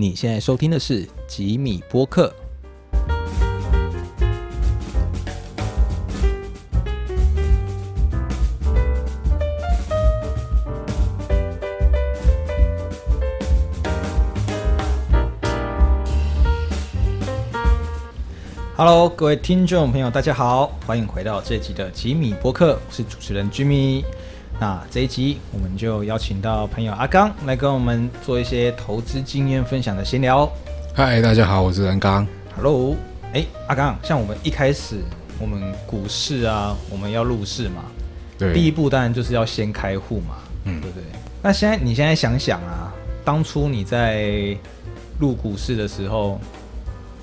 [0.00, 2.32] 你现在收听的是吉米播客。
[18.76, 24.04] Hello，各位听众朋友，大家好，欢迎回到这集的吉米播客，我是主持人 Jimmy。
[24.60, 30.50] 那这一集我们就邀请到朋友阿刚来跟我们做一些投资经验分享的闲聊。
[30.92, 32.26] 嗨，大家好，我是阿刚。
[32.56, 32.96] Hello，
[33.32, 34.96] 哎，阿刚，像我们一开始
[35.40, 37.84] 我们股市啊，我们要入市嘛，
[38.36, 41.04] 对，第一步当然就是要先开户嘛，嗯对不对？
[41.40, 42.92] 那现在你现在想想啊，
[43.24, 44.56] 当初你在
[45.20, 46.40] 入股市的时候，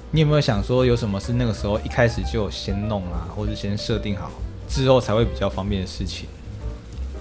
[0.09, 4.31] 你有没有想说有什么是那个时候一开始就有先弄啊，或者先设定好
[4.69, 6.29] 之后才会比较方便的事情？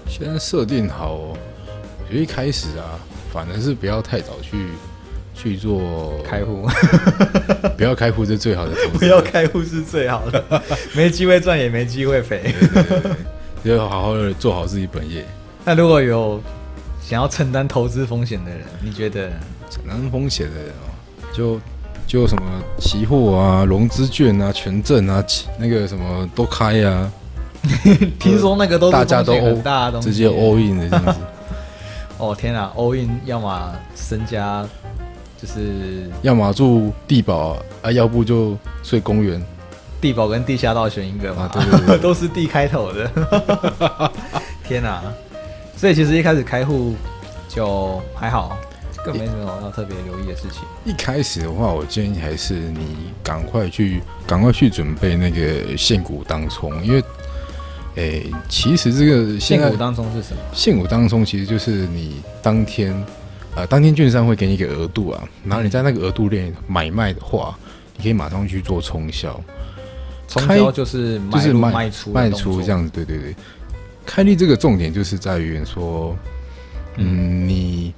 [0.07, 1.37] 先设定好，我
[2.09, 2.99] 觉得一开始啊，
[3.31, 4.67] 反而是不要太早去
[5.33, 6.67] 去做开户，
[7.77, 10.43] 不要开户是最好的投资， 不要开户是最好的，
[10.95, 12.53] 没机会赚也没机会赔。
[12.59, 13.11] 对对对
[13.63, 15.25] 对，要好好的做好自己本业，
[15.65, 16.41] 那如果有
[17.01, 19.29] 想要承担投资风险的人，你觉得？
[19.67, 20.87] 承担风险的人哦，
[21.33, 21.59] 就
[22.07, 22.43] 就什么
[22.79, 25.21] 期货啊、融资券啊、权证啊，
[25.59, 27.11] 那个什么都开啊，
[28.19, 31.19] 听说那个都是大家都风险很大的东西，直接 all in 的这样子，
[32.17, 34.65] 哦天啊，all in，要么身家
[35.41, 39.43] 就是要么住地堡啊，要不就睡公园。
[40.01, 44.11] 地堡跟地下道选一个嘛，啊对对对 都是地开头的。
[44.67, 45.03] 天啊！
[45.75, 46.93] 所以其实一开始开户
[47.49, 48.57] 就还好，
[49.03, 50.61] 更没什么要特别留意的事情。
[50.83, 57.03] 一开始的话，我建议还是你赶快去赶快去准备那个现股当冲，因为，
[57.95, 60.41] 诶、其实这个现在现股当中是什么？
[60.53, 62.93] 现股当中其实就是你当天，
[63.55, 67.57] 呃，当天券商会给你一个额度啊，然后你在那个额度内买卖的话，
[67.95, 69.39] 你可以马上去做冲销，
[70.27, 73.35] 冲销就是买就是卖卖出卖出这样子，对对对。
[74.05, 76.15] 开立这个重点就是在于说，
[76.97, 77.93] 嗯，你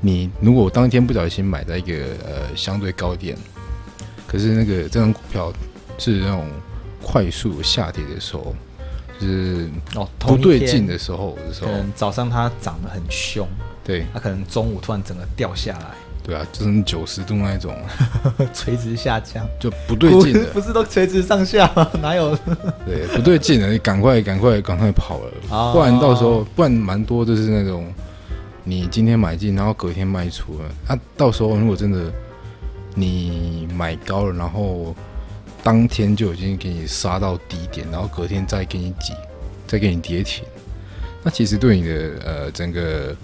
[0.00, 1.94] 你如果当天不小心买在一个
[2.26, 3.36] 呃相对高点，
[4.26, 5.52] 可是那个这张股票
[5.98, 6.46] 是那种
[7.02, 8.54] 快速下跌的时候，
[9.20, 13.46] 就是哦，不对劲的时候的时候，可能早上它涨得很凶，
[13.84, 14.06] 对。
[14.14, 15.86] 它可能中午突然整个掉下来，
[16.22, 17.76] 对啊，就是九十度那一种。
[18.54, 19.46] 垂直下降。
[19.58, 21.88] 就不对劲的， 不是都垂直上下吗？
[22.00, 22.34] 哪有？
[22.86, 25.72] 对，不对劲的，你赶快赶快赶快跑了，哦。
[25.74, 27.92] 不然到时候不然蛮多就是那种
[28.64, 32.10] 你今天买进，然后隔天卖出了，啊，到时候如果真的
[32.94, 34.94] 你买高了，然后
[35.62, 39.12] 当天就已经给你杀到低点，然后隔天再给你挤，
[39.66, 40.44] 再给你跌停，
[41.22, 43.14] 那其实对你的呃整个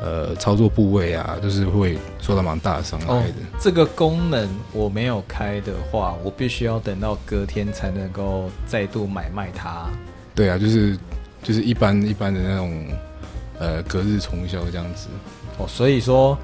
[0.00, 9.86] 呃操作部位啊，就是会受到蛮大的伤害哦的。，这个功能我没有开的话，我必须要等到隔天才能够再度买卖它。
[10.34, 10.96] 对啊，就是
[11.42, 12.86] 就是一般一般的那种
[13.58, 15.08] 呃隔日冲销这样子。
[15.58, 16.36] 哦，所以说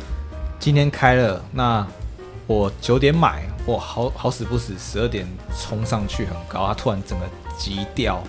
[0.58, 1.86] 今天开了，那
[2.46, 5.26] 我九点买，我好好死不死十二点
[5.58, 7.26] 冲上去很高，它突然整个
[7.56, 8.22] 急掉。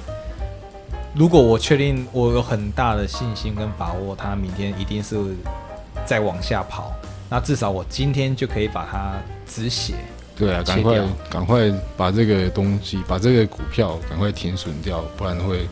[1.13, 5.17] 如果我确定我有很大的信心跟把握，它明天一定是
[6.05, 6.93] 再往下跑，
[7.29, 9.93] 那至少我今天就可以把它止血。
[10.37, 15.67] 对啊，赶快赶快把这个东西，把这个股票赶快停损掉，不然会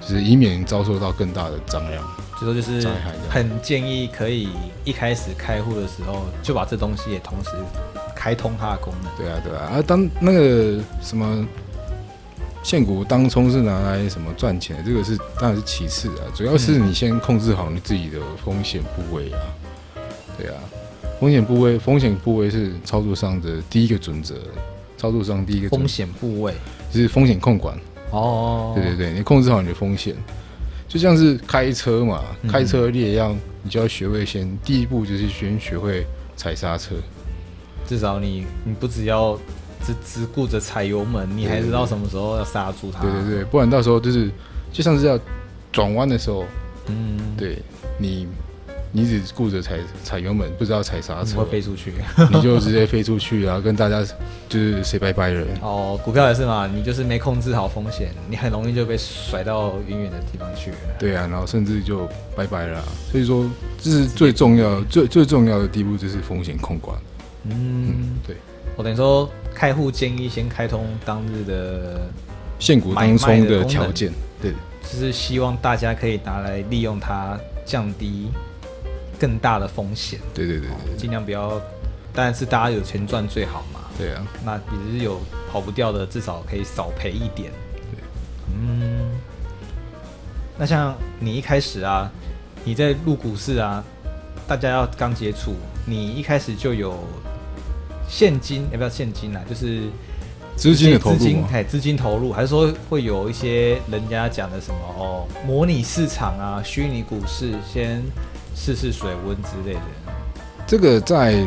[0.00, 2.04] 就是以免遭受到更大的张量。
[2.40, 2.88] 就说就是
[3.28, 4.48] 很建议可以
[4.84, 7.50] 一开始开户的时候就把这东西也同时
[8.20, 9.10] 开通它的功能。
[9.16, 11.48] 对啊，对啊，啊，当那个什么
[12.62, 19.40] 现股当冲是拿来什么赚钱的，这个是当然是其次啊，主要是你先控制好你自己的风险部位啊。
[20.36, 20.56] 对啊，
[21.18, 24.34] 风险部位，风险部位是操作上的第一个准则，
[24.98, 26.52] 操作上第一个风险部位
[26.92, 27.74] 就是风险控管。
[28.10, 30.14] 哦，对对对，你控制好你的风险，
[30.86, 36.04] 就像是开车嘛，嗯开车你也要，你就要学会先，第一步就是先学会
[36.36, 36.94] 踩刹车。
[37.86, 39.38] 至少你你不只要
[39.84, 43.00] 只只顾着踩油门，你还知道什么时候要刹住它。
[43.02, 44.30] 对对对，不然到时候就是
[44.72, 45.18] 就像是要
[45.72, 46.44] 转弯的时候，
[46.86, 47.58] 嗯，对
[47.98, 48.26] 你
[48.92, 51.92] 你只顾着踩踩油门，不知道踩刹车你会，飞出去。
[52.32, 54.04] 你就直接飞出去，然 后跟大家
[54.48, 55.46] 就是 say 拜拜了。
[55.62, 60.76] 哦，股票也是嘛，你就是没控制好风险，你很容易就被甩到远远的地方去了。
[60.98, 62.84] 对啊，然后甚至就拜拜了啊。
[63.12, 63.48] 所以说，
[63.80, 66.98] 这是最重要、最最重要的第一步，就是风险控管。
[67.44, 68.36] 嗯，对，
[68.76, 72.00] 我等于说开户建议先开通当日的
[72.58, 74.52] 现股当冲的条件，对，
[74.82, 78.30] 就是希望大家可以拿来利用它降低
[79.18, 81.60] 更大的风险，对对对对尽量不要。
[82.12, 83.80] 当然是大家有钱赚最好嘛。
[83.96, 87.52] 对啊，那也是有跑不掉的，至少可以少赔一点。
[88.52, 89.10] 嗯，
[90.58, 92.10] 那像你一开始啊，
[92.64, 93.84] 你在入股市啊，
[94.48, 95.54] 大家要刚接触，
[95.86, 96.98] 你一开始就有
[98.10, 99.40] 现金，要不要现金啊？
[99.48, 99.82] 就是
[100.56, 108.02] 资金的投资金入嘛，哎，资金投入，还是说会有一些人家讲的什么哦，模拟市场啊，虚拟股市，先
[108.54, 109.80] 试试水温之类的。
[110.66, 111.42] 这个在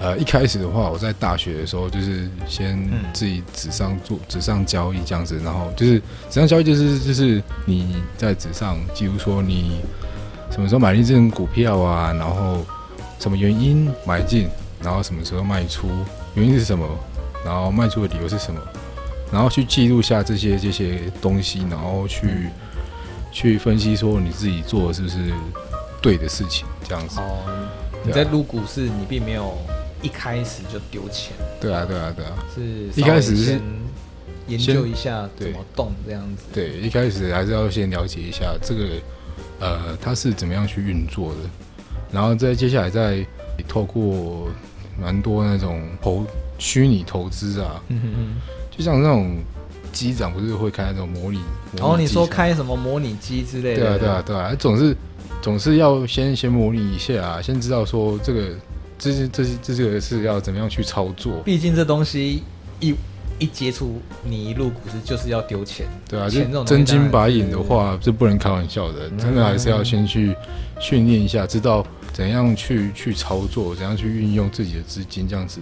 [0.00, 5.98] 呃一开始的话，我在大学的时候就是先嗯自己纸上做纸上交易这样子，然后就是
[6.30, 9.80] 纸上交易就是就是你在纸上记录说你
[10.50, 12.64] 什么时候买进这种股票啊，然后
[13.18, 14.48] 什么原因买进，
[14.84, 15.88] 然后什么时候卖出，
[16.34, 16.86] 原因是什么，
[17.44, 18.60] 然后卖出的理由是什么，
[19.32, 22.50] 然后去记录下这些这些东西，然后去、
[23.32, 25.32] 去分析说你自己做的是不是
[26.02, 27.18] 对的事情，这样子。
[27.18, 27.42] 哦，
[28.04, 29.56] 你在入股市，你并没有
[30.02, 32.32] 一开始就丢钱，对啊，对啊，对啊。
[32.54, 33.62] 是一开始先
[34.46, 36.44] 研究一下怎么动这样子。
[36.52, 38.84] 对，一开始还是要先了解一下这个，
[39.60, 41.38] 呃，它是怎么样去运作的，
[42.12, 43.24] 然后再接下来再
[43.66, 44.48] 透过
[45.00, 46.24] 蛮多那种投
[46.58, 48.54] 虚拟投资啊，嗯哼哼。
[48.76, 49.36] 就像那种
[49.92, 51.38] 机长不是会开那种模拟，
[51.76, 53.76] 然后你说开什么模拟机之类的？
[53.76, 54.96] 对啊，对啊，对啊，总是
[55.40, 58.48] 总是要先先模拟一下、啊，先知道说这个
[58.98, 62.42] 这是这是这个是要怎么样去操作，毕竟这东西
[62.80, 62.94] 一
[63.38, 65.86] 一接触，你一入股市就是要丢钱。
[66.08, 70.34] 对啊，就钱这种真金白银的话，这不能开玩笑的，嗯真的还是要先去
[70.80, 75.60] 训练一下，知道怎样去去操作，怎样去运用自己的资金，这样子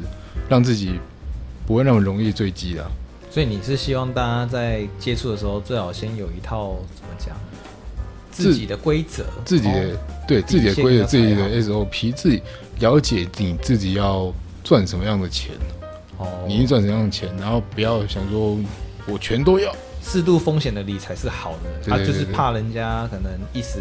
[0.49, 0.99] 让自己
[1.67, 2.85] 不会那么容易坠机啦。
[3.31, 7.35] 所以你是希望大家在接触的时候，最好先有一套怎么讲，
[8.31, 9.97] 自自己的规则，自己的、哦
[10.29, 12.41] 对自己的规则、自己的 SOP，自己
[12.79, 14.33] 了解你自己要
[14.63, 15.51] 赚什么样的钱，
[16.17, 18.57] 哦，你赚什么样的钱，然后不要想说
[19.07, 19.75] 我全都要。
[20.01, 23.81] 适度风险的理财是好的，啊，对对对就是怕人家可能一时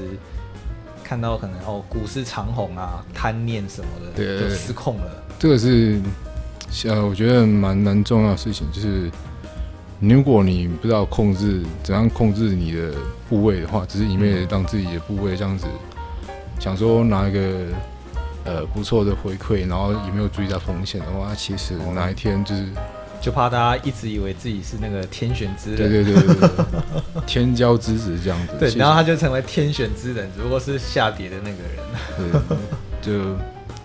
[1.12, 5.24] 看到可能哦股市长红啊，贪念什么的，对就失控了。
[5.38, 6.00] 这个是
[6.86, 9.12] 呃，我觉得蛮蛮重要的事情，就是
[10.00, 12.94] 如果你不知道控制怎样控制你的
[13.28, 15.68] 部位的话，只是一昧的让自己的部位这样子，
[16.62, 17.66] 想说拿一个
[18.46, 22.68] 呃不错的回馈，然后也没有注意到风险的话，其实哪一天就是
[23.22, 31.78] 就怕大家一直以为自己是那个天选之人，对对对对对对天骄之子这样子，对然后他就成为天选之人，只不过是下跌的那个人。
[32.18, 32.60] 对
[33.02, 33.36] 就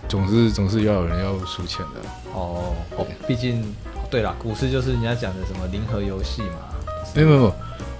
[0.09, 2.09] 总是总是要有人要输钱的。
[2.33, 3.63] 哦哦，毕竟
[4.09, 6.75] 对啦，股市就是人家讲的什么零和游戏嘛。
[7.13, 7.53] 没有没有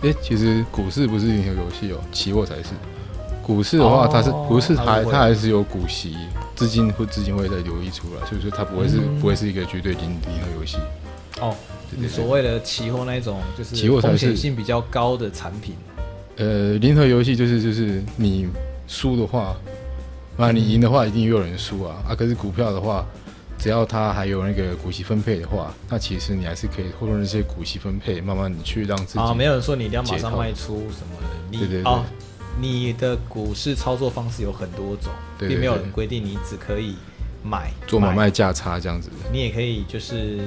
[0.03, 2.69] 哎、其实股市不是零和游戏哦，期货才是。
[3.41, 6.15] 股市的话，哦它是股市还它它还是有股息，
[6.55, 10.77] 资金会资金会再流溢出来，所以说它不会是、嗯不会是一个绝对零零和游戏。
[11.39, 11.55] 哦，
[11.89, 15.75] 对对你所谓的期货那一种，就是期货才是风险性比较高的产品。
[16.37, 18.47] 呃，零和游戏就是就是你
[18.87, 19.55] 输的话，
[20.37, 22.13] 那，你赢的话一定有人输啊啊！
[22.13, 23.05] 可是股票的话，
[23.57, 32.03] 只要它还有那个股息分配的话，那其实你还是可以透过那些股息分配，慢慢你去让自己啊，没有人说你一定要马解套上卖出什么的，你对对对哦，
[32.61, 36.95] 你的股市操作方式有很多种，对对并没有人规定你只可以
[37.43, 39.09] 买做买卖价差这样子。
[39.31, 40.37] 你也可以就是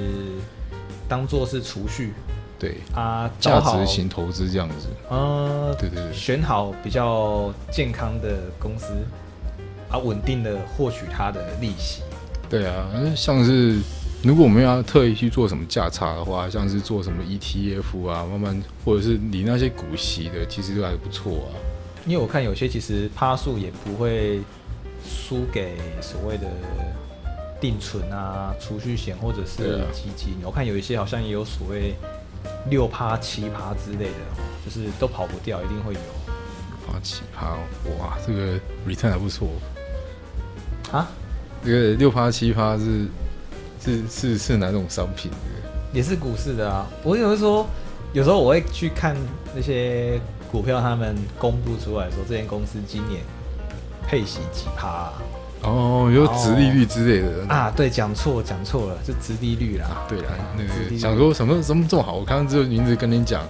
[1.11, 2.13] 当做是储蓄
[2.57, 4.87] 对，啊，价值型投资这样子。
[5.09, 8.93] 呃，对对对选好比较健康的公司
[9.89, 12.01] 啊，稳定的获取它的利息。
[12.49, 13.77] 对啊，像是
[14.23, 21.51] 如果我们要特意去做什么价差的话，像是做什么 ETF 啊，慢慢或者是你那些股息的，其实都还不错啊。
[22.05, 24.39] 因为我看有些其实趴数也不会
[25.03, 26.47] 输给所谓的
[27.61, 30.35] 定存啊、储蓄险或者是基金。
[30.43, 31.93] 我看有一些好像也有所谓
[32.69, 35.99] 六趴、七趴之类的，就是都跑不掉，一定会有
[36.87, 37.59] 八七趴哦，
[37.99, 39.47] 哇，这个 return 还不错。
[40.91, 41.07] 啊。
[41.63, 43.05] 这个六趴七趴是
[43.79, 45.29] 是是是哪种商品？
[45.93, 46.87] 也是股市的啊。
[47.03, 47.67] 我有时候
[48.13, 49.15] 有时候我会去看
[49.53, 50.19] 那些
[50.51, 53.21] 股票，他们公布出来说这间公司今年
[54.07, 55.13] 配息几趴啊
[55.63, 60.05] 哦，有直利率之类的啊对，讲错讲错了，是直利率啦。
[60.09, 63.43] 对啦，那个想说什么什么这么好，我刚刚只有名字跟你讲，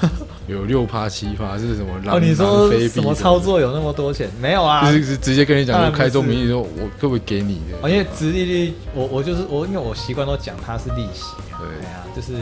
[0.48, 1.92] 有六趴七趴是什么？
[2.10, 3.38] 哦，你说什么操？
[3.38, 4.28] 作有那么多钱？
[4.40, 6.68] 没有啊，就是是直接跟你讲开宗明义说，我
[7.00, 7.78] 可不可以给你的？
[7.82, 12.32] 哦，因为直利率，我我就是我，因为我习惯都讲它是利息啊，对啊，就是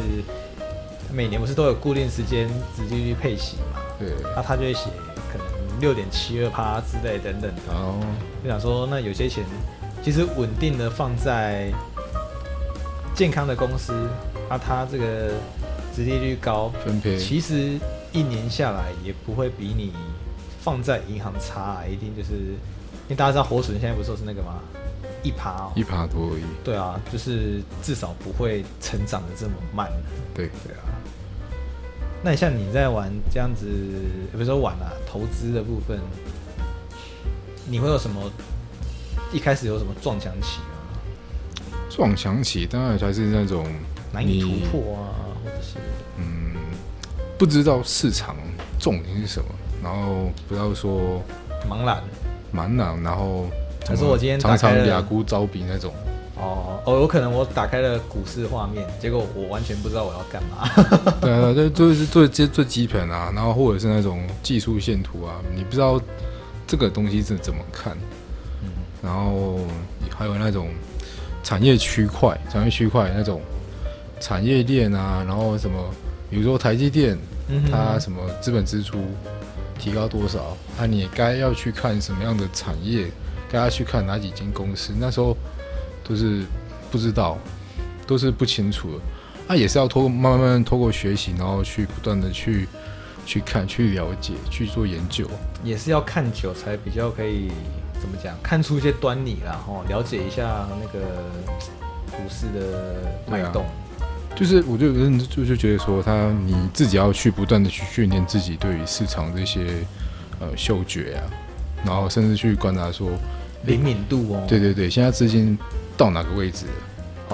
[1.12, 4.86] 每年不是都有固定时间直利率配息嘛，对那他就会写
[5.82, 7.74] 六点七二趴之类等等的。
[7.74, 8.00] 哦，
[8.42, 9.44] 就想说，那有些钱
[10.02, 11.70] 其实稳定的放在
[13.14, 13.92] 健康的公司，
[14.48, 15.32] 啊，它这个
[15.94, 17.78] 殖利率高，分配其实
[18.12, 19.92] 一年下来也不会比你
[20.60, 24.60] 放在银行差，一定就是因为大家知道活存现在不是说是那个吗？
[25.24, 26.42] 一趴哦，一趴多而已。
[26.64, 29.90] 对啊，就是至少不会成长的这么慢。
[30.32, 30.82] 对，对啊。
[32.22, 33.66] 那你像你在玩这样子，
[34.32, 35.98] 比如说玩啊投资的部分，
[37.66, 38.30] 你会有什么？
[39.32, 40.66] 一开始有什么撞墙期吗？
[41.88, 43.66] 撞墙期当然才是那种
[44.12, 45.08] 难以突破啊，
[45.42, 45.78] 或者是
[46.18, 46.54] 嗯，
[47.38, 48.36] 不知道市场
[48.78, 49.48] 重点是什么，
[49.82, 51.22] 然后不要说
[51.66, 52.02] 茫然
[52.50, 53.46] 蛮难，然后
[53.86, 55.94] 可是我今天常常开了俩孤招比那种，
[56.42, 60.68] 哦哦，有可能我打开了股市画面，结果我完全不知道我要干嘛。
[61.22, 66.00] 对啊，这就是做这最基本啊，然后或者是那种技术线图啊，你不知道
[66.66, 67.96] 这个东西是怎么看，
[68.62, 68.68] 嗯
[69.02, 69.60] 然后
[70.10, 70.68] 还有那种
[71.44, 73.40] 产业区块、产业区块那种
[74.18, 75.78] 产业链啊，然后什么，
[76.28, 77.16] 比如说台积电，
[77.48, 78.98] 嗯它什么资本支出
[79.78, 83.06] 提高多少，啊，你该要去看什么样的产业，
[83.48, 85.36] 该要去看哪几间公司，那时候
[86.04, 86.42] 都是
[86.90, 87.38] 不知道，
[88.06, 89.00] 都是不清楚的。
[89.48, 92.68] 啊，也是要透过慢慢慢慢透过学习，然后去不断的去
[93.26, 95.28] 去看、去了解、去做研究。
[95.64, 97.48] 也是要看久才比较可以
[98.00, 101.06] 怎么讲，看出一些端倪啦，吼，了解一下那个
[102.10, 103.64] 股市的脉动。
[104.34, 109.84] 就是我就认就就觉得说，他你自己要去不断的去训练自己对于市场这些
[110.40, 111.20] 呃嗅觉啊，
[111.84, 113.10] 然后甚至去观察说，
[113.64, 115.58] 灵敏度哦，对对对，现在资金
[115.96, 116.72] 到哪个位置了？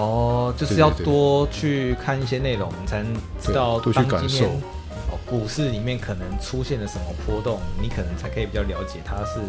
[0.03, 4.45] 哦，就是要多去看一些内容，你才能知道多去感受
[5.11, 9.41] 哦，股市里面可能出现了什么波动，你可能才可以比较了解它是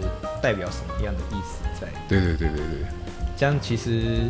[0.42, 1.87] 代表什么样的意思在。
[2.08, 2.87] 对对对对对，
[3.37, 4.22] 这样其实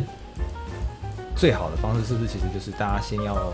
[1.35, 3.51] 最好的方式是不是其实就是大家先要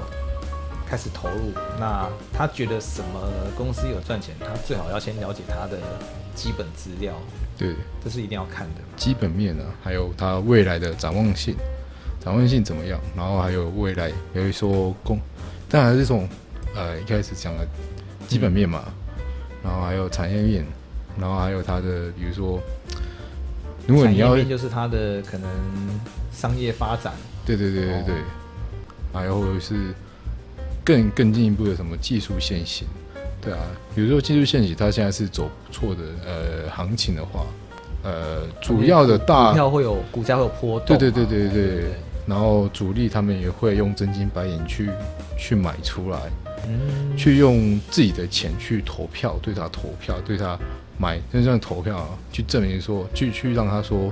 [0.90, 1.54] 开始投入？
[1.80, 3.22] 那他觉得什么
[3.56, 5.78] 公司有赚钱，他最好要先了解它的
[6.36, 7.14] 基本资料，
[7.58, 7.74] 对
[8.04, 8.82] 这是一定要看的。
[8.96, 11.56] 基本面啊，还有它未来的展望性，
[12.20, 13.00] 展望性怎么样？
[13.16, 15.20] 然后还有未来，比如说公，
[15.68, 16.30] 当然是这种
[16.76, 17.68] 呃一开始讲的
[18.28, 18.86] 基本面嘛，
[19.64, 20.66] 然后还有产业面，
[21.20, 22.62] 然后还有它的比如说，
[23.88, 25.50] 如果你要就是它的可能
[26.32, 27.14] 商业发展，
[27.46, 28.24] 对对对对对，哦
[29.14, 29.94] 还有是
[30.86, 32.88] 更更进一步的什么技术线型，
[33.48, 33.60] 对啊，
[33.96, 37.46] 比如说技术线型，它现在是走不错的呃行情的话，
[38.04, 41.86] 呃，主要的大股票会有股价会有波动嘛，对对对对对。
[42.26, 44.90] 然后主力他们也会用真金白银去
[45.38, 46.20] 去买出来，
[46.68, 50.60] 嗯，去用自己的钱去投票，对他投票，对他
[50.98, 54.12] 买真正投票啊，去证明说，去去让他说，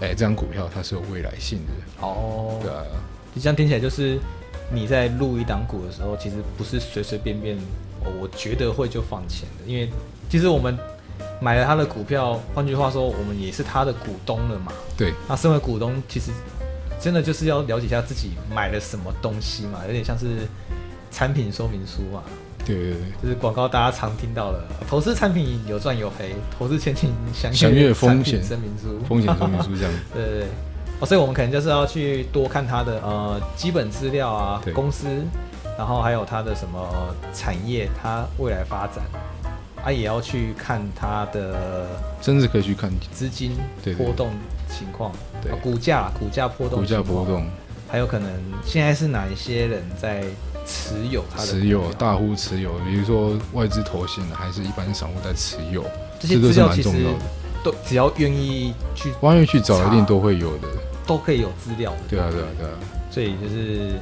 [0.00, 2.84] 哎，这张股票它是有未来性的，哦，对啊，
[3.34, 4.16] 这样听起来就是
[4.72, 7.60] 你在录一档股的时候，其实不是随随便便，哦，
[8.04, 9.88] 我觉得会就放钱的，因为
[10.28, 10.78] 其实我们
[11.40, 14.72] 买了他的股票，换句话说，我们也是他的股东了嘛。
[14.96, 16.30] 对那身为股东，其实
[17.00, 20.46] 真的就是要了解一下自己买了什么东西嘛，有点像是
[21.10, 22.22] 产品说明书嘛，
[22.66, 30.48] 对对对，就是广告大家常听到的，投资产品有赚有赔，投资前景详详阅风险声明书，风险说明书这样， 对对对，
[31.00, 35.06] 哦，所以我们可能就是要去多看它的呃基本资料啊，公司，
[35.80, 39.02] 然后还有它的什么产业，它未来发展，
[39.82, 41.86] 啊，也要去看它的
[42.20, 43.56] 甚至可以去看资金
[43.96, 44.28] 波动
[44.68, 45.10] 情况，
[45.42, 45.50] 对。
[45.50, 47.46] 啊股价股价波动，股价波，动，
[47.88, 48.30] 还有可能
[48.62, 50.22] 现在是哪一些人在
[50.66, 55.82] 持有它的持有大户持有，比如说外资投信的，还是一般散户在持有，
[56.18, 57.24] 这些这都是资料其实蛮重要的。
[57.64, 60.68] 都只要愿意去弯月去找一定都会有的，
[61.06, 62.72] 都可以有资料的，对啊对啊对啊，
[63.10, 63.92] 所以就是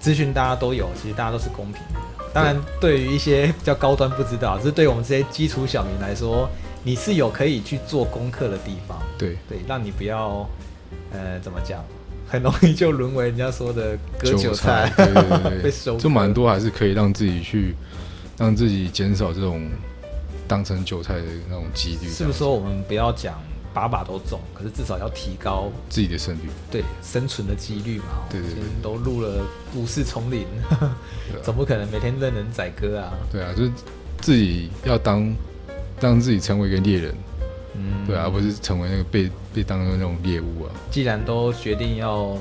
[0.00, 2.00] 资讯大家都有，其实大家都是公平的。
[2.32, 3.00] 当然，对。
[3.00, 6.48] 于一些比较高端不知道，只是对我们这些基础小民来说，
[6.82, 10.48] 你是有可以去做功课的地方，对，对，让你不要
[11.12, 11.82] 呃怎么讲，
[12.28, 15.62] 很容易就沦为人家说的割韭菜，对对对对。
[15.64, 17.74] 被收就蛮多还是可以让自己去
[18.36, 19.68] 让自己减少这种
[20.46, 23.40] 当成韭菜的那种几率，是不是说我们不要讲
[23.72, 26.48] 把把都中，可是至少要提高自己的胜率？
[26.70, 28.26] 对生存的几率嘛？
[28.30, 30.46] 对对对都入了股市丛林，
[31.30, 33.12] 对啊 总不可能每天任人宰割啊。
[33.30, 33.70] 对啊，就是
[34.20, 35.32] 自己要当
[36.00, 37.14] 让自己成为一个猎人，
[37.74, 40.70] 嗯，对啊，而不是成为那个被被当成那种猎物啊。
[40.90, 42.36] 既然都决定要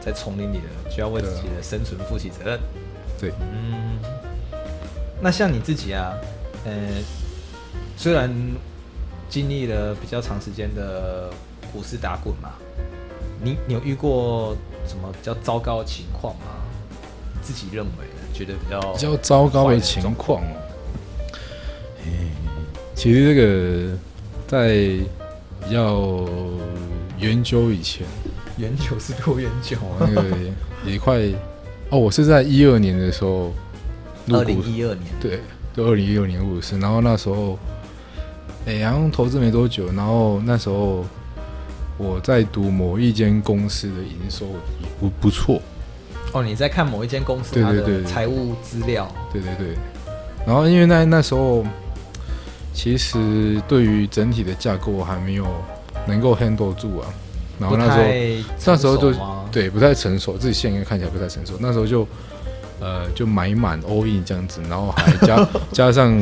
[0.00, 2.60] 在丛林里了，就要为自己的生存负起责任。
[3.20, 3.98] 对，嗯，
[5.20, 6.14] 那像你自己啊，
[6.64, 6.72] 呃，
[7.96, 8.30] 虽然
[9.30, 11.30] 经历了比较长时间的
[11.72, 12.50] 股市打滚嘛，
[13.42, 14.56] 你你有遇过
[14.86, 16.46] 什么比较糟糕的情况吗？
[17.40, 17.90] 自己认为
[18.34, 20.56] 觉得比较比较糟糕的情况哦。
[22.04, 22.10] 诶
[22.94, 23.96] 其实这个
[24.46, 24.74] 在
[25.64, 26.28] 比较
[27.18, 28.06] 研究以前，
[28.58, 30.36] 研究是多远久哦，那个
[30.84, 31.18] 也快
[31.88, 33.52] 哦，我是在一二年的时候
[34.26, 35.40] 入二零，一二年，对，
[35.74, 37.58] 就二零一六年入市，然后那时候，
[38.66, 41.04] 哎、好像投资没多久，然后那时候
[41.96, 44.46] 我在读某一间公司的营收
[44.80, 45.60] 也不不错，
[46.32, 49.68] 哦，你在看某一间公司它的财务资料，对对对，
[50.46, 51.64] 然后因为那那时候
[52.72, 55.46] 其实对于整体的架构还没有
[56.06, 57.08] 能够 handle 住啊，
[57.58, 59.12] 然后那时候那时候就
[59.50, 62.06] 对不太成熟，自己现在看起来不太成熟，那时候就
[62.78, 66.16] 呃就买满 all in 这样子，然后还加 加上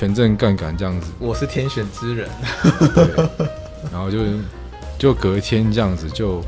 [0.00, 2.26] 权证杠杆这样子，我是天选之人，
[2.94, 3.28] 对，
[3.92, 4.18] 然后就
[4.98, 6.40] 就隔天这样子就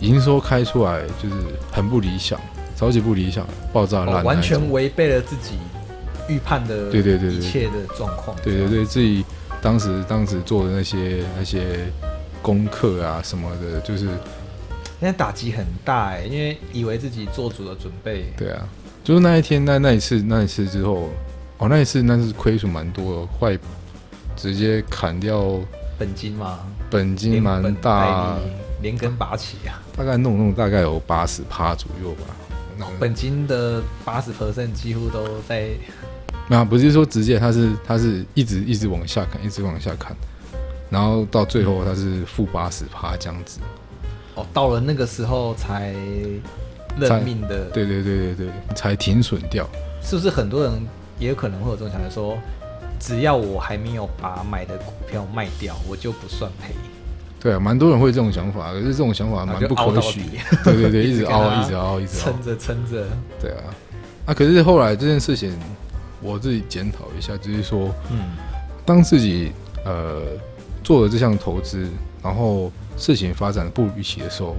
[0.00, 1.36] 营收开出来，就是
[1.70, 2.36] 很不理想，
[2.74, 5.52] 超级不理想，爆炸烂、哦完全违背了自己
[6.28, 8.36] 预判的对对对对一切的状况。
[8.42, 9.24] 对对对，自己
[9.62, 11.86] 当时当时做的那些那些
[12.42, 14.06] 功课啊什么的，就是
[14.98, 18.68] 现在打击很大哎，因为以为自己做足了准备，对啊，
[19.04, 21.08] 就是那一天那那一次那一次之后，
[21.58, 23.58] 哦那一次那是亏损蛮多的，坏
[24.36, 25.58] 直接砍掉
[25.98, 26.58] 本金嘛，
[26.90, 28.36] 本金蛮大
[28.82, 32.24] 连根拔起啊，大概弄弄大概有八十趴左右吧。
[32.78, 35.70] 那本金的八十 percent 几乎都在
[36.46, 40.14] 那不是说直接，它是它是一直一直往下砍，一直往下砍，
[40.90, 43.60] 然后到最后它是负八十趴这样子。
[44.34, 45.94] 哦，到了那个时候才
[46.98, 49.66] 认命的，对对对对对，才停损掉。
[50.02, 50.86] 是不是很多人
[51.18, 52.36] 也有可能会有这种想法说，
[52.98, 56.74] 只要我还没有把买的股票卖掉，我就不算赔，
[57.40, 60.22] 对啊，蛮多人会这种想法，可是这种想法蛮不可取。
[60.64, 62.42] 对对对， 一直一直跟他凹，一直凹，一直凹撑。
[62.42, 63.06] 着撑着，
[63.40, 63.62] 对啊，
[64.26, 65.56] 啊，可是后来这件事情，
[66.20, 68.18] 我自己检讨一下，就是说，嗯，
[68.84, 69.52] 当自己
[69.84, 70.22] 呃
[70.82, 71.86] 做了这项投资，
[72.22, 74.56] 然后事情发展不如预期的时候，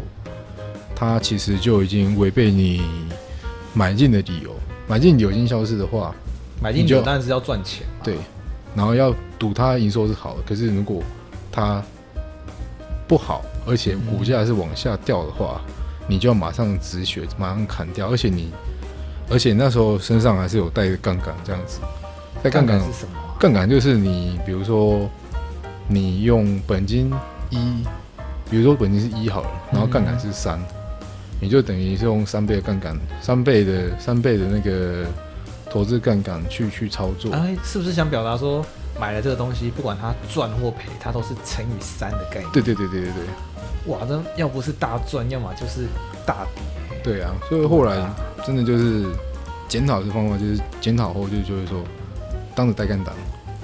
[0.95, 2.81] 它其实就已经违背你
[3.73, 4.55] 买进的理由。
[4.89, 6.15] 买进理由已经消失的话，
[6.61, 8.15] 买进你就酒当然是要赚钱，对，
[8.75, 11.01] 然后要赌它营收是好的，可是如果
[11.51, 11.83] 它
[13.07, 15.61] 不好，而且股价是往下掉的话，
[16.07, 18.51] 你就要马上止血，马上砍掉，而且你，
[19.29, 21.79] 而且那时候身上还是有带杠杆这样子，
[22.41, 23.37] 带杠杆是什么啊？
[23.39, 25.09] 杠杆就是你，比如说
[25.87, 27.13] 你用本金
[27.49, 27.83] 一，
[28.49, 30.59] 比如说本金是一好了，然后杠杆是三、
[31.39, 35.05] 你就等于是用三倍的杠杆，三倍的三倍的那个
[35.69, 37.31] 投资杠杆去去操作。
[37.33, 38.65] 哎，是不是想表达说，
[38.99, 42.51] 买了这个东西，不管它赚或赔，它都是乘以三的概念？
[42.51, 45.87] 对对对对对对哇，那要不是大赚，要么就是
[46.25, 46.63] 大跌。
[47.03, 47.31] 对啊！
[47.47, 48.05] 所以后来
[48.45, 49.05] 真的就是
[49.69, 51.81] 检讨的方法，就是检讨后就就是说，
[52.53, 53.13] 当着带杠杆，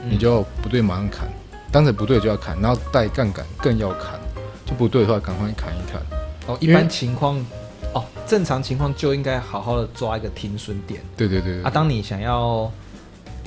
[0.01, 1.27] 嗯你就不对马上砍，
[1.69, 4.17] 当着不对就要砍，然后带杠杆更要砍，
[4.65, 6.01] 就不对的话赶快砍一砍。
[6.47, 7.43] 哦，一般情况，
[7.93, 11.69] 哦，正常情况就应该好好的抓一个停损点对对对对啊。
[11.69, 12.71] 当你想要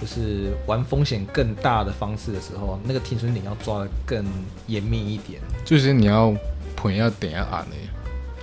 [0.01, 4.25] 就是玩风险更大的方式的时候，那个停损点要抓的更
[4.67, 5.41] 严密一点。
[5.65, 6.35] 就是你要
[6.77, 7.77] 捧要等下按的，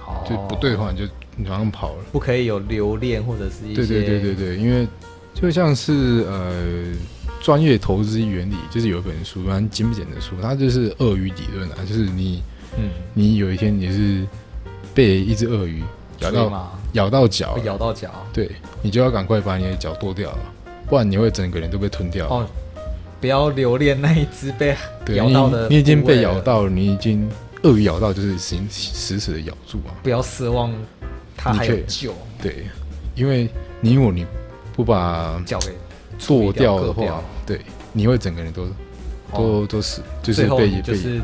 [0.05, 1.05] 哦，就不对的话你就
[1.37, 2.03] 你马上跑了。
[2.11, 4.87] 不可以有留恋或者是一些对对对对对，因为
[5.33, 6.93] 就像是呃
[7.41, 12.41] 专业投资原理，就是有一本书，蛮经不简的书，它就是鳄鱼理论啊，就是你
[12.77, 14.27] 嗯，你有一天你是
[14.93, 15.83] 被一只鳄鱼
[16.19, 18.09] 咬到咬到脚咬到脚。
[18.31, 18.51] 对
[18.81, 20.39] 你就要赶快把你的脚剁掉了，
[20.87, 22.27] 不然你会整个人都被吞掉。
[22.27, 22.47] 哦，
[23.19, 24.75] 不要留恋那一只被
[25.15, 27.29] 咬到的你已经被咬到了，你已经
[27.63, 29.95] 鳄鱼咬到就是死死死的咬住啊。
[30.03, 30.73] 不要奢望
[31.37, 32.65] 它还有救，对，
[33.15, 33.49] 因为
[33.81, 34.25] 你如果你
[34.75, 35.71] 不把脚给
[36.25, 38.67] 剁掉的话，对，你会整个人都
[39.33, 41.21] 都都死，就是被被你就是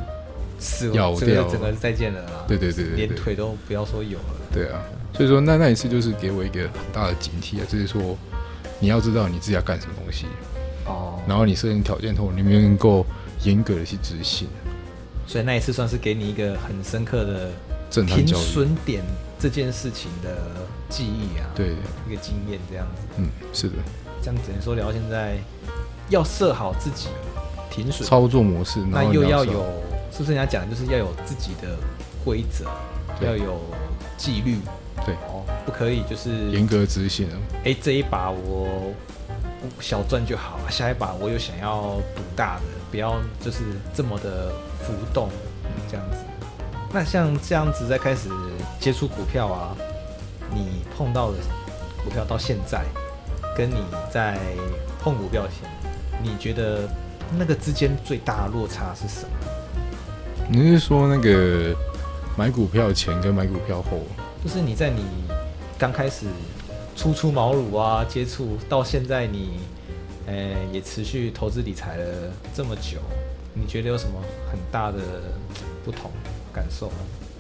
[0.60, 2.46] 死咬这个掉整个再见了啦。
[2.48, 4.36] 对对对连腿都不要说有了。
[4.52, 4.82] 对啊，
[5.14, 8.18] 所以说那那一次就是给我一个很大的警惕啊，就是说
[8.80, 10.26] 你要知道你自己要干什么东西，
[10.86, 13.06] 哦，然后你设定条件后，你们能够
[13.44, 14.48] 严格的去执行，
[15.28, 17.52] 所以那一次算是给你一个很深刻的
[17.90, 18.38] 停震撼教。
[18.38, 19.04] 损点
[19.40, 20.38] 这件事情的
[20.90, 21.76] 记忆啊，，对，
[22.08, 23.02] 一个经验这样子。
[23.18, 23.76] 嗯，是的，
[24.22, 25.38] 这样只能说聊到现在，
[26.10, 27.08] 要设好自己
[27.70, 29.66] 停损，操作模式，那又要有，
[30.12, 31.78] 是不是人家讲的就是要有自己的
[32.26, 32.66] 规则，
[33.22, 33.62] 要有
[34.18, 34.58] 纪律，
[35.06, 37.38] 对哦，不可以就是严格执行啊。
[37.64, 38.92] 哎、这一把我
[39.80, 43.60] 小赚就好，下一把我有想要赌大的，不要就是
[43.94, 45.30] 这么的浮动
[45.90, 46.18] 这样子。
[46.92, 48.30] 那像这样子在开始
[48.80, 49.76] 接触股票啊，
[50.54, 51.38] 你碰到的
[52.04, 52.84] 股票到现在，
[53.56, 53.78] 跟你
[54.12, 54.40] 在
[55.00, 55.70] 碰股票前，
[56.24, 56.90] 你觉得
[57.38, 59.30] 那个之间最大的落差是什么？
[60.52, 61.76] 你是说那个
[62.36, 64.02] 买股票前跟买股票后？
[64.44, 65.04] 就是你在你
[65.78, 66.26] 刚开始
[66.96, 69.60] 初出茅庐啊，接触到现在你，
[70.26, 72.98] 呃，也持续投资理财了这么久，
[73.54, 74.14] 你觉得有什么
[74.52, 74.98] 很大的
[75.86, 76.10] 不同
[76.52, 76.96] 感受吗？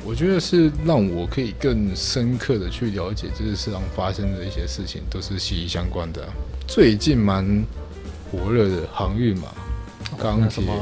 [0.05, 6.29] 我觉得是让我可以更深刻的去了解这个市场发生的一些事情，都是息息相关的啊、
[6.67, 7.65] 最近蛮
[8.31, 9.47] 火热的航运嘛，
[10.15, 10.73] 钢铁那什么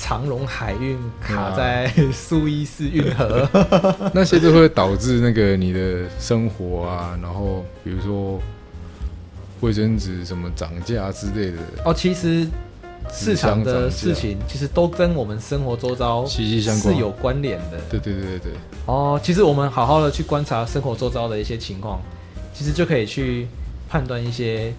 [0.00, 3.48] 长荣海运卡在苏伊士运河，
[4.14, 8.40] 那些都会导致那个你的生活啊，然后比如说
[9.60, 12.46] 卫生纸什么涨价之类的，哦，其实
[13.12, 16.94] 市场的事情其实都跟我们生活周遭息息相关。
[16.94, 17.80] 是有关联的。
[17.90, 18.38] 对对对对。
[18.38, 18.52] 对，
[18.86, 22.00] 哦，其实我们好好的去观察生活周遭的一些情况，
[22.54, 23.48] 其实就可以去
[23.88, 24.72] 判断一些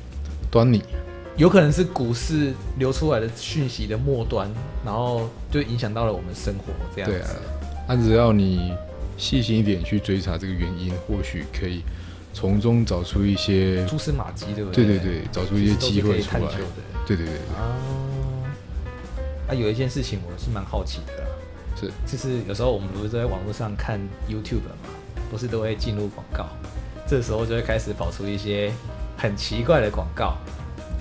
[0.50, 0.82] 端倪。
[1.40, 4.52] 有可能是股市流出来的讯息的末端，
[4.84, 7.18] 然后就影响到了我们生活这样子。
[7.18, 7.30] 对啊，
[7.88, 8.74] 那、只要你
[9.18, 11.82] 细心一点去追查这个原因，或许可以
[12.34, 14.84] 从中找出一些，蛛丝马迹，对不对？
[14.84, 16.52] 对对对，找出一些机会出来。
[17.08, 17.72] 对对对，啊，
[19.48, 21.30] 啊，有一件事情我是蛮好奇的啦，
[21.80, 23.98] 是就是有时候我们不是在网络上看
[24.30, 24.76] YouTube 嘛，
[25.32, 26.50] 不是都会进入广告，
[27.08, 28.74] 这时候就会开始跑出一些
[29.18, 30.38] 很奇怪的广告，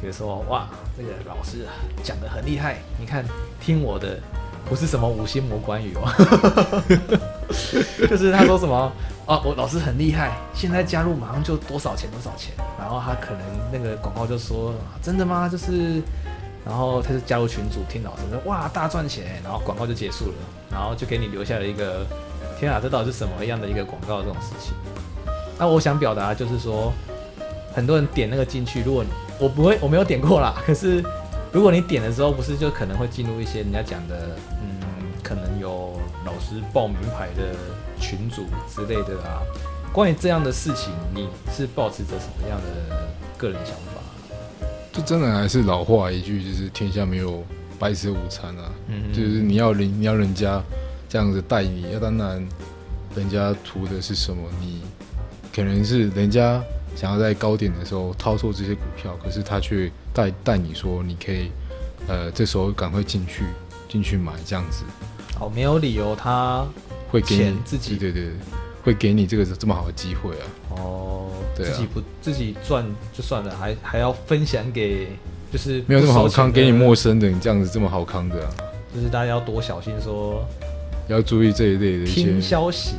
[0.00, 1.66] 比如说哇，这个老师
[2.02, 3.24] 讲的很厉害，你看
[3.60, 4.18] 听我的，
[4.68, 6.08] 不是什么五星魔关羽哦，
[8.08, 8.92] 就是他说什么
[9.26, 13.40] 啊，我老师很厉害，现在加入马上就多少钱多少钱，然后他可能
[13.72, 15.48] 那个广告就说真的吗？
[15.48, 16.02] 就是。
[16.66, 20.34] 然后他就加入群组听老师说哇大赚钱，然后广告就结束了，
[20.70, 22.04] 然后就给你留下了一个
[22.58, 24.74] 天啊，这到底是什么样的一个广告这种事情？
[25.58, 26.92] 那我想表达就是说，
[27.74, 29.02] 很多人点那个进去，如果
[29.38, 31.02] 我不会我没有点过啦， 可是
[31.52, 34.80] 如果你点的时候，不是就可能会进入一些人家讲的，嗯，
[35.22, 37.54] 可能有老师报名牌的
[38.00, 39.42] 群组之类的啊。
[39.92, 44.02] 关于这样的事情，你是保持着什么样的个人想法？
[44.92, 47.42] 就真的还是老话一句，就是天下没有
[47.78, 48.70] 白吃午餐啊。
[48.88, 50.62] 嗯就是你要人你要人家
[51.08, 52.46] 这样子带你，要当然
[53.14, 54.82] 人家图的是什么，你
[55.54, 56.62] 可能是人家
[56.98, 61.48] 想要在高点的时候掏出这些股票，可是他却带带你说你可以，
[62.08, 63.44] 呃，这时候赶快进去
[63.88, 64.82] 进去买这样子，
[65.38, 66.66] 哦，没有理由他
[67.08, 68.32] 会给你钱自己对对对，
[68.82, 70.44] 会给你这个这么好的机会啊。
[70.70, 75.06] 哦，对啊自己不自己赚就算了，还还要分享给
[75.52, 78.50] 就是没有这么好康，给你陌生的，你这样子这么好康的啊，
[78.92, 80.44] 就是大家要多小心说
[81.06, 82.96] 要注意这一类的一听些，消息，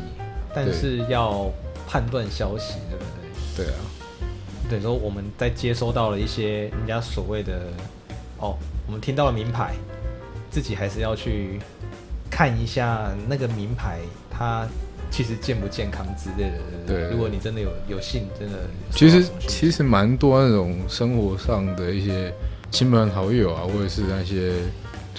[0.55, 1.51] 但是要
[1.85, 3.18] 判断消息，对不对？
[3.59, 3.79] 对啊，
[4.69, 7.67] 等于说我们在接收到了一些人家所谓的
[8.37, 9.73] 哦，我们听到了名牌，
[10.49, 11.59] 自己还是要去
[12.29, 14.65] 看一下那个名牌它
[15.11, 16.57] 其实健不健康之类的。
[16.87, 17.09] 对。
[17.11, 18.59] 如果你真的有有幸，真的
[18.91, 22.33] 其实其实蛮多那种生活上的一些
[22.71, 24.53] 亲朋好友啊，或者是那些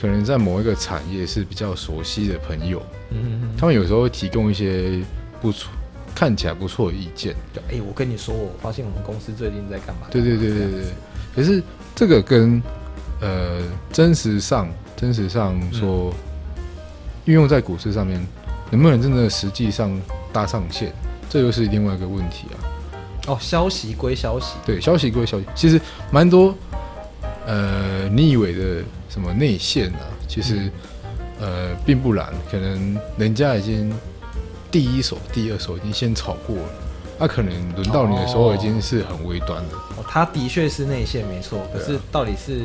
[0.00, 5.02] 可能在某一个产业是比较熟悉的朋友，嗯嗯嗯他们有时候会提供一些
[5.42, 5.70] 不错、
[6.14, 7.34] 看起来不错的意见。
[7.52, 10.06] 对哎、我跟你说，我发现我们公司最近在干嘛？
[10.10, 10.84] 对对对对对。
[11.34, 11.62] 可是
[11.94, 12.62] 这个跟
[13.20, 13.60] 呃
[13.92, 16.12] 真实上真实上说
[17.24, 18.20] 运用在股市上面，
[18.70, 19.90] 能不能真的实际上
[20.32, 20.92] 搭上线，
[21.28, 22.56] 这又是另外一个问题啊。
[23.28, 26.54] 哦，消息归消息，对，消息归消息，其实蛮多，
[27.46, 30.70] 呃，你以为的什么内线啊，其实、
[31.38, 33.92] 呃并不然，可能人家已经
[34.70, 36.62] 第一手、第二手已经先炒过了，
[37.18, 42.62] 那、可能轮到你的时候已经是很微端的，哦，他的确是内线没错，可是到底是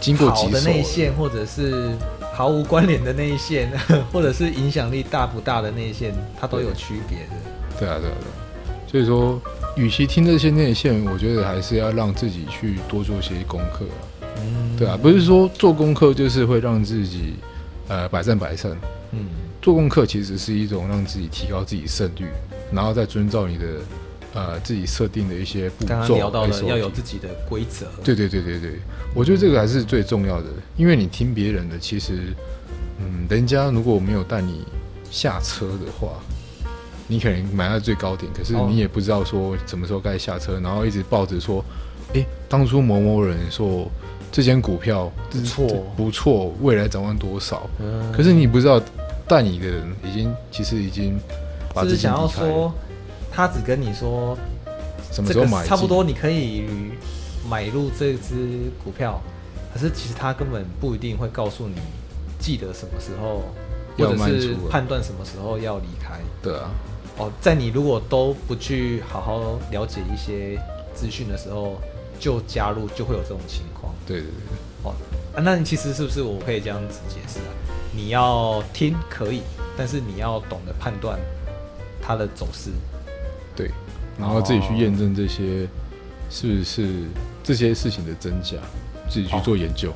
[0.00, 1.92] 经过几手了内线，或者是
[2.32, 3.70] 毫无关联的内线，
[4.12, 7.80] 或者是影响力大不大的内线，它都有区别的。
[7.80, 8.76] 对啊，对啊，对啊。
[8.86, 9.40] 所以说，
[9.76, 14.28] 与其听这些内线，我觉得还是要让自己去多做些功课啊。
[14.38, 17.34] 嗯，对啊，不是说做功课就是会让自己
[17.88, 18.70] 呃百战百胜。
[19.10, 19.26] 嗯，
[19.64, 22.26] 做功课其实是一种让自己提高自己胜率，
[22.70, 23.64] 然后再遵照你的
[24.34, 25.88] 呃自己设定的一些步骤。
[25.88, 27.86] 刚刚聊到了要有自己的规则。
[28.04, 28.72] 对对对对对，
[29.14, 32.34] 我觉得这个还是最重要的，因为你听别人的，其实
[32.98, 34.66] 嗯，人家如果没有带你
[35.10, 36.10] 下车的话，
[37.08, 38.66] 你可能买在最高点，可是哦。
[38.70, 41.64] 你也不知道说什么时候该下车，然后一直抱着说，
[42.12, 43.90] 诶，当初某某人说
[44.30, 45.66] 这间股票不错。
[45.96, 48.12] 不错，未来展望多少，嗯。
[48.12, 48.78] 可是你不知道
[49.26, 51.18] 带你的人已经其实已经
[51.74, 52.72] 把自己是想要说，
[53.32, 54.36] 他只跟你说
[55.10, 56.64] 什么时候买进，差不多，你可以
[57.48, 59.20] 买入这只股票，
[59.72, 61.76] 可是其实他根本不一定会告诉你
[62.38, 63.42] 记得什么时候，
[63.96, 66.20] 或者是判断什么时候要离开。
[66.42, 66.70] 对啊，
[67.16, 70.60] 哦，在你如果都不去好好了解一些
[70.94, 71.80] 资讯的时候，
[72.20, 73.92] 就加入，就会有这种情况。
[74.06, 74.94] 对对对，哦，
[75.34, 77.50] 啊，那你其实是不是我可以这样子解释啊？
[77.94, 79.42] 你要听可以，
[79.76, 81.18] 但是你要懂得判断
[82.02, 82.70] 它的走势。
[83.56, 83.70] 对，
[84.18, 85.68] 然后自己去验证这些
[86.28, 87.04] 是不是
[87.42, 88.56] 这些事情的真假，
[89.08, 89.92] 自己去做研究。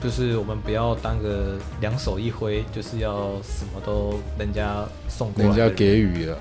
[0.00, 6.38] 就是我们不要当个两手一挥，就是要什么都人家送过来人，家给予了，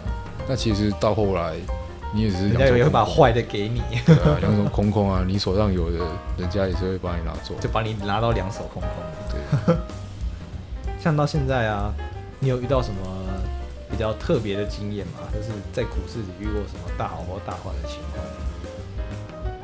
[0.47, 1.55] 那其实到后来
[2.13, 6.05] 你也只是人家也会把坏的给你，对啊，两手空空啊，你手上有的，
[6.37, 7.55] 人家也是会把你拿走。
[7.59, 9.33] 就把你拿到两手空空的。
[9.65, 9.75] 对，
[10.99, 11.93] 像到现在啊，
[12.39, 12.99] 你有遇到什么
[13.89, 15.19] 比较特别的经验吗？
[15.33, 18.25] 就是在股市里遇过什么大好或大坏的情况？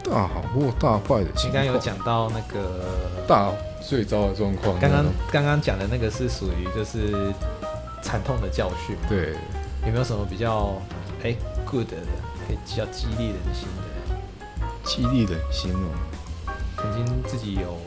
[0.04, 1.52] 大好或大坏的情况。
[1.52, 2.86] 你刚刚有讲到那个，
[3.28, 7.34] 大最糟的状况，刚刚刚刚讲的那个是属于就是
[8.02, 9.34] 惨痛的教训，对
[9.86, 10.74] 有没有什么比较
[11.24, 11.96] 哎、good 的，
[12.46, 13.84] 可以比较激励人心的？
[14.84, 15.89] 激励人心哦。
[16.78, 17.78] 曾经自己有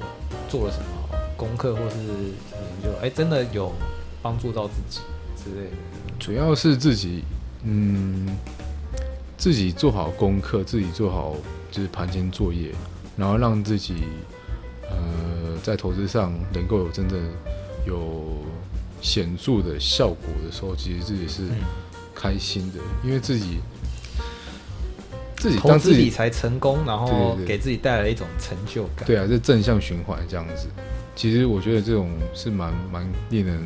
[0.48, 0.86] 做了什么
[1.36, 3.72] 功课或是研究，哎、真的有
[4.22, 5.00] 帮助到自己
[5.36, 5.76] 之类的。
[6.18, 7.22] 主要是自己，
[7.64, 8.26] 嗯，
[9.36, 11.36] 自己做好功课，自己做好
[11.70, 12.70] 就是盘前作业，
[13.16, 14.04] 然后让自己，
[14.90, 17.20] 呃，在投资上能够有真正
[17.86, 18.42] 有
[19.02, 21.56] 显著的效果的时候，其实自己是嗯
[22.14, 23.58] 开心的，因为自己
[25.36, 29.06] 自己投当自己资理财成功，然后给自己带来一种成就感。
[29.06, 30.66] 对啊，这正向循环这样子。
[31.16, 33.58] 其实我觉得这种是蛮蛮令人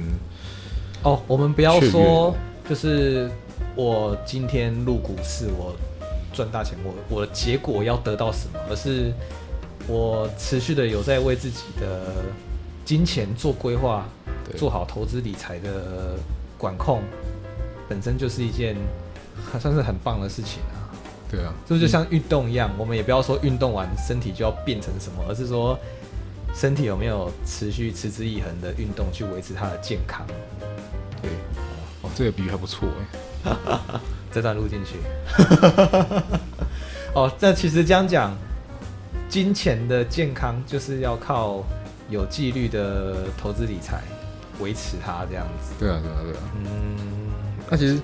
[1.02, 2.34] 哦，我们不要说，
[2.68, 3.28] 就是
[3.74, 5.74] 我今天入股市，我
[6.32, 9.12] 赚大钱，我我的结果要得到什么，而是
[9.88, 12.22] 我持续的有在为自己的
[12.84, 14.06] 金钱做规划，
[14.48, 16.16] 对做好投资理财的
[16.56, 17.02] 管控，
[17.88, 18.76] 本身就是一件
[19.50, 20.86] 还算是很棒的事情啊。
[21.28, 22.70] 对啊，是不是就像运动一样？
[22.78, 25.78] 我们也不要说运动完身体就要变成什么，而是说
[26.60, 30.26] 身体有没有持续持之以恒的运动去维持它的健康。
[31.22, 31.30] 对，
[32.02, 32.86] 哦，这个比喻还不错
[33.46, 33.56] 哎。
[34.30, 34.96] 这段录进去。
[37.16, 38.36] 哦，那其实这样讲，
[39.26, 41.64] 金钱的健康就是要靠
[42.10, 44.02] 有纪律的投资理财
[44.60, 45.72] 维持它这样子。
[45.78, 46.42] 对啊，对啊，对啊。
[46.56, 47.30] 嗯，
[47.70, 47.98] 那其实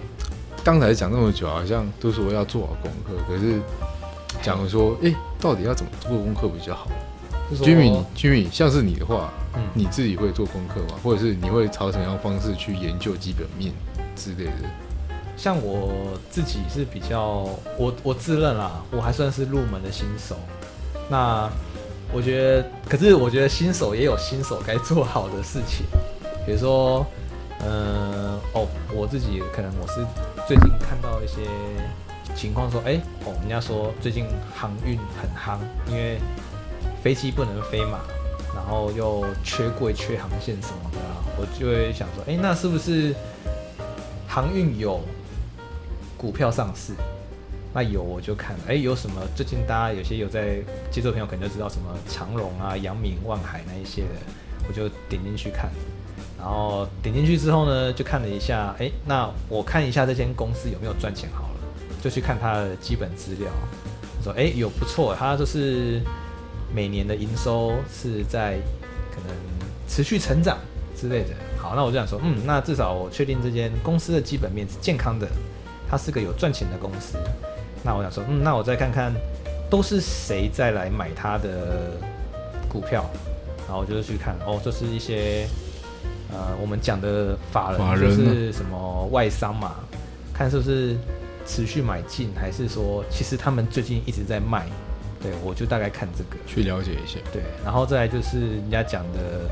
[0.65, 3.61] 刚才讲那么久，好像都说要做好功课，可是
[4.41, 6.89] 讲说，哎、到底要怎么做功课比较好
[7.51, 10.99] 就说？Jimmy，你 Jimmy，像是你的话，嗯你自己会做功课吗？
[11.03, 13.73] 或者是你会朝什么样方式去研究基本面
[14.15, 14.53] 之类的？
[15.37, 17.47] 像我自己是比较，
[17.79, 20.35] 我我自认啦，我还算是入门的新手。
[21.11, 21.49] 那
[22.13, 25.85] 我觉得，可是我觉得新手也有新手该做好的事情，
[26.47, 27.05] 比如说，
[27.61, 30.05] 呃，哦，我自己可能我是
[30.49, 31.43] 最近看到一些
[32.35, 36.19] 情况说，哎、哦，人家说最近航运很夯，因为
[37.07, 38.01] 飞机不能飞嘛，
[38.53, 40.99] 然后又缺柜、缺航线什么的，
[41.39, 43.15] 我就会想说，哎、那是不是
[44.27, 45.01] 航运有
[46.17, 46.95] 股票上市？
[47.73, 49.23] 那有我就看，哎、有什么？
[49.37, 50.57] 最近大家有些有在
[50.91, 54.09] 接触朋友可能就知道什么长荣啊、阳明、望海那一些的，
[54.69, 55.71] 我就点进去看。
[56.37, 61.61] 然后点进去之后呢，就看了一下，哎、那我看一下这间公司有没有赚钱好了，
[62.03, 63.49] 就去看它的基本资料，
[64.25, 66.03] 说，哎、有不错，它就是
[66.77, 68.59] 每年的营收是在
[69.11, 69.35] 可能
[69.89, 70.59] 持续成长
[70.95, 71.31] 之类的。
[71.57, 75.27] 好，那我就想说，嗯，那至少我确定这间公司的基本面是健康的，
[75.89, 77.17] 它是个有赚钱的公司。
[77.83, 79.11] 那我想说，嗯，那我再看看
[79.71, 81.93] 都是谁再来买它的
[82.69, 83.07] 股票，
[83.67, 85.49] 然后我就去看，哦，就是一些
[86.31, 89.77] 呃我们讲的法人，法人啊就是什么外商嘛，
[90.35, 90.95] 看是不是
[91.47, 94.67] 持续买进，还是说其实他们最近一直在卖。
[95.27, 96.37] 对，我就大概看这个。
[96.47, 97.19] 去了解一下。
[97.33, 99.51] 对，然后再来就是人家讲的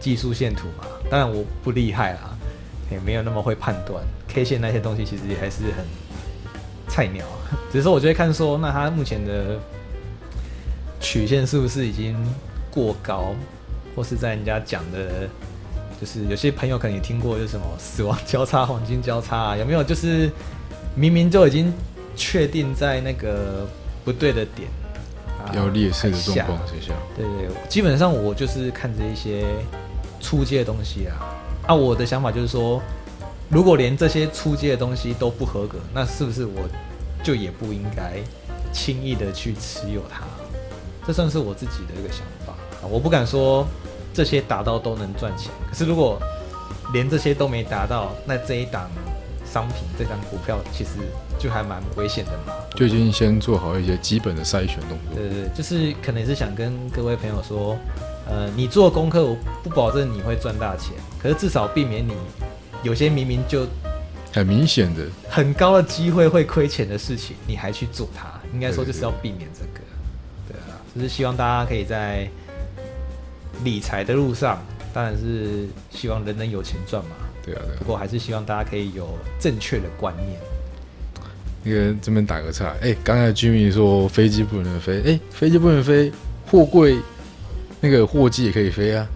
[0.00, 2.34] 技术线图嘛，当然我不厉害啦，
[2.90, 5.84] 也没有那么会判断 K 线那些东西，其实也还是很
[6.88, 7.26] 菜鸟。
[7.70, 9.58] 只是说我就会看说，那它目前的
[11.00, 12.16] 曲线是不是已经
[12.70, 13.34] 过高，
[13.94, 15.28] 或是在人家讲的，
[16.00, 19.84] 就是有些朋友可能也听过，就是什么死亡交叉、黄金交叉、啊，有没有？
[19.84, 20.30] 就是
[20.96, 21.72] 明明就已经
[22.16, 23.66] 确定在那个
[24.04, 24.83] 不对的点，然
[25.46, 29.44] 比较劣势的状况之下，对对，基本上我就是看着一些
[30.20, 31.14] 出街的东西啊。
[31.66, 32.80] 啊，我的想法就是说，
[33.48, 36.68] 如果连这些出街的东西都不合格，那是不是我
[37.22, 38.14] 就也不应该
[38.72, 40.24] 轻易的去持有它？
[41.06, 42.52] 这算是我自己的一个想法
[42.82, 42.84] 啊。
[42.90, 43.66] 我不敢说
[44.12, 46.20] 这些达到都能赚钱，可是如果
[46.92, 48.90] 连这些都没达到，那这一档
[49.50, 50.90] 商品、这张股票其实
[51.44, 52.54] 就还蛮危险的嘛。
[52.74, 55.14] 就已经先做好一些基本的筛选动作。
[55.14, 57.76] 对对，就是可能是想跟各位朋友说。
[58.26, 62.14] 呃，你做功课，我不保证你会赚大钱，可是至少避免你
[62.82, 63.66] 有些明明就
[64.32, 69.80] 很明显的、很高的机会会亏钱的事情，你还去做它，应该说就是要避免这个。
[70.48, 72.26] 对啊，就是希望大家可以在
[73.62, 74.58] 理财的路上，
[74.94, 77.10] 当然是希望人人有钱赚嘛。
[77.44, 77.76] 对啊，对。
[77.76, 79.06] 不过还是希望大家可以有
[79.38, 80.40] 正确的观念。
[81.64, 86.12] 那个这边打个岔，哎，刚才居民说飞机不能飞，哎，飞机不能飞，
[86.46, 86.96] 货柜。
[87.80, 89.06] 那个货机也可以飞啊！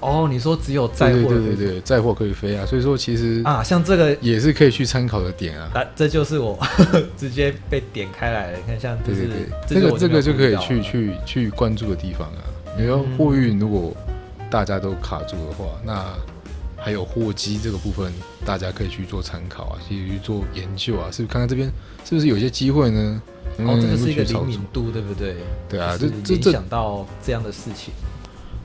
[0.00, 1.28] 哦，你说只有载货？
[1.28, 2.64] 对对对对，载货可以飞啊！
[2.64, 5.70] 所以说其实啊，像这个也是可以去参考的点啊。
[5.74, 6.58] 那这就是我
[7.18, 8.58] 直接被点开来了。
[8.58, 9.28] 你看，像就是
[9.66, 12.40] 这个这个就可以去去去关注的地方啊。
[12.78, 13.94] 你说货运如果
[14.48, 16.02] 大家都卡住的话，那
[16.86, 18.12] 还有货机这个部分，
[18.44, 21.68] 大家可以去做参考啊，去做研究啊，是不是看看这边
[22.04, 23.20] 是不是有些机会呢？
[23.58, 25.34] 哦，这个是一个灵敏度，对不对？
[25.68, 27.92] 对啊，这这这想到这样的事情，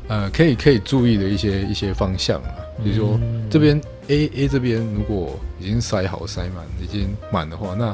[0.08, 2.54] 呃，可以可以注意的一些一些方向啊，
[2.84, 7.92] 比如说这边 A A 这边如果已经塞好塞满，已经满的话，那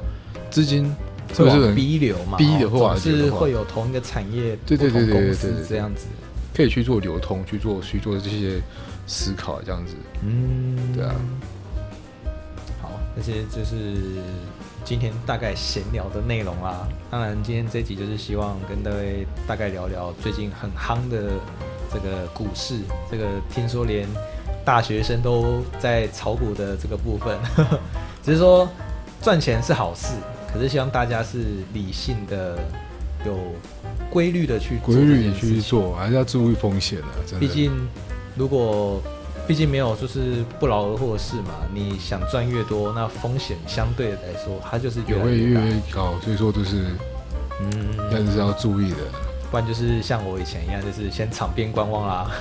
[0.52, 0.94] 资金
[1.34, 6.06] 是不是 B 流嘛？B 的话是会有同一个产业，对对对对对对，这样子
[6.54, 8.60] 可以去做流通，去做去做这些
[9.08, 11.16] 思考，这样子，嗯，对啊，
[12.82, 14.22] 好，那些就是。
[14.86, 21.34] 今天大概闲聊的内容啦，当然今天这集就是希望跟各位大概聊聊最近很夯的
[21.92, 22.80] 这个股市，
[23.12, 24.08] 这个听说连
[24.64, 27.38] 大学生都在炒股的这个部分，
[28.24, 28.66] 只是说
[29.22, 30.14] 赚钱是好事，
[30.54, 31.44] 可是希望大家是
[31.74, 32.58] 理性的、
[33.26, 33.38] 有
[34.10, 37.38] 规律的去规律去做，还是要注意风险的。
[37.40, 37.74] 毕竟
[38.38, 39.02] 如果
[39.48, 46.86] 毕竟没有就是不劳而获的事嘛，你想赚越多，那风险相对来说它就是也会越越高，所以说就是
[47.62, 48.98] 嗯，但是要注意的，
[49.50, 52.32] 不然就是像我以前一样，就是先场边观望啦，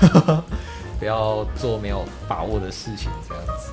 [0.98, 3.72] 不要做没有把握的事情这样子。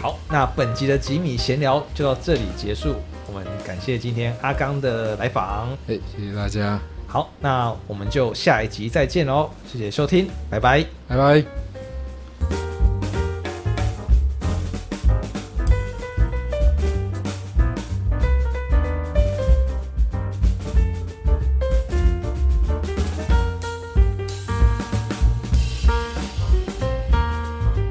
[0.00, 2.94] 好，那本集的吉米闲聊就到这里结束，
[3.26, 6.78] 我们感谢今天阿刚的来访，哎，谢谢大家。
[7.14, 11.63] 好，那我们就下一集再见喽，谢谢收听，拜拜，拜拜。